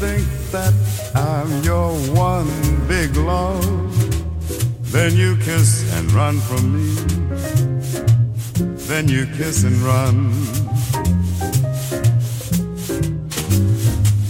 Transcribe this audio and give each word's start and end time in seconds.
Think 0.00 0.26
that 0.50 0.72
I'm 1.14 1.62
your 1.62 1.92
one 2.16 2.48
big 2.88 3.14
love. 3.16 3.60
Then 4.90 5.14
you 5.14 5.36
kiss 5.36 5.70
and 5.94 6.10
run 6.12 6.40
from 6.40 6.62
me. 6.74 6.88
Then 8.88 9.08
you 9.08 9.26
kiss 9.36 9.64
and 9.64 9.76
run. 9.92 10.16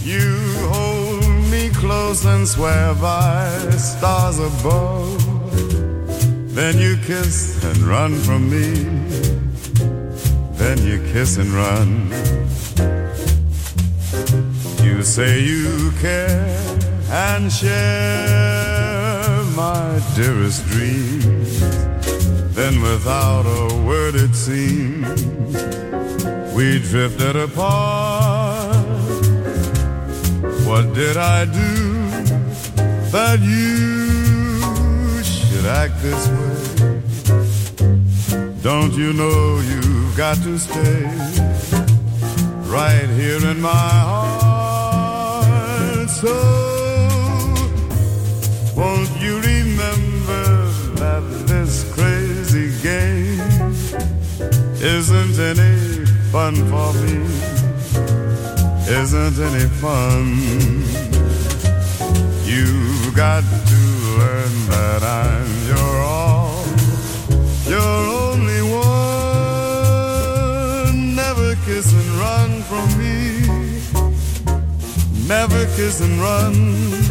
You 0.03 0.27
hold 0.73 1.23
me 1.49 1.69
close 1.69 2.25
and 2.25 2.45
swear 2.45 2.93
by 2.95 3.47
stars 3.77 4.39
above. 4.39 5.23
Then 6.53 6.79
you 6.79 6.97
kiss 7.07 7.63
and 7.63 7.77
run 7.77 8.15
from 8.15 8.49
me. 8.49 8.67
Then 10.57 10.79
you 10.85 10.97
kiss 11.13 11.37
and 11.37 11.49
run. 11.53 12.40
You 15.01 15.07
say 15.07 15.39
you 15.41 15.91
care 15.99 16.45
and 17.09 17.51
share 17.51 19.43
my 19.55 19.99
dearest 20.15 20.63
dreams. 20.67 21.59
Then 22.53 22.79
without 22.83 23.47
a 23.47 23.81
word 23.83 24.13
it 24.13 24.35
seems 24.35 25.23
we 26.53 26.77
drifted 26.77 27.35
apart. 27.35 28.85
What 30.67 30.93
did 30.93 31.17
I 31.17 31.45
do 31.45 32.03
that 33.09 33.39
you 33.39 35.23
should 35.23 35.65
act 35.65 35.99
this 36.03 36.27
way? 36.37 37.01
Don't 38.61 38.93
you 38.93 39.13
know 39.13 39.61
you've 39.61 40.15
got 40.15 40.37
to 40.43 40.59
stay 40.59 41.05
right 42.69 43.09
here 43.09 43.43
in 43.49 43.59
my 43.59 43.69
heart? 43.71 44.30
So 46.21 46.27
won't 48.77 49.09
you 49.19 49.41
remember 49.41 50.67
that 51.01 51.23
this 51.47 51.91
crazy 51.95 52.69
game 52.83 53.39
isn't 54.79 55.39
any 55.39 56.05
fun 56.31 56.53
for 56.69 56.93
me? 57.01 57.25
Isn't 58.87 59.39
any 59.49 59.67
fun? 59.81 60.37
You've 62.45 63.15
got 63.15 63.41
to 63.71 63.81
learn 64.19 64.53
that 64.69 65.01
I'm 65.01 65.49
your 65.69 65.90
Never 75.31 75.65
kiss 75.77 76.01
and 76.01 76.19
run. 76.19 77.10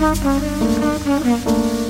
Del 0.00 0.14
mondo 0.22 1.89